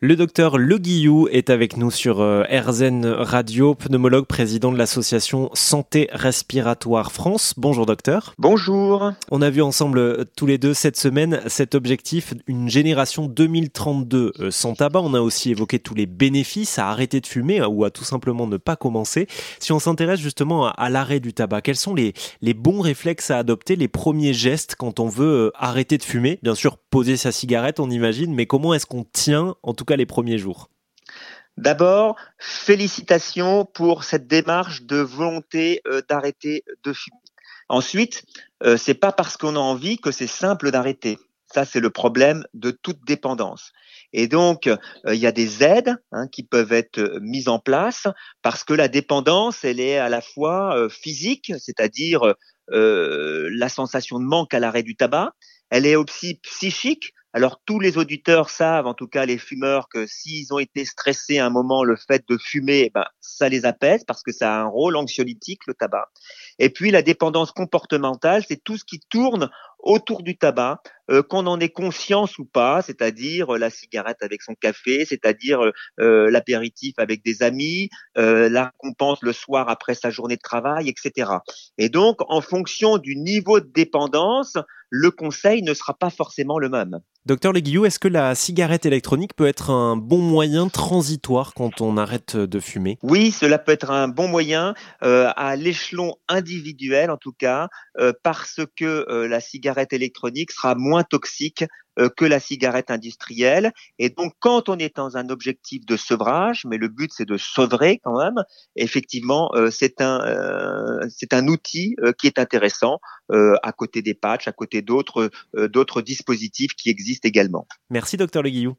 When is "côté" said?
113.72-114.00, 114.52-114.80